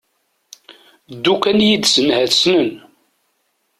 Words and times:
Ddu 1.15 1.33
kan 1.43 1.59
yid-sen 1.67 2.07
ahat 2.15 2.33
ssnen. 2.35 2.69